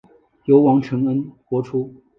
[0.45, 1.93] 由黄承恩播出。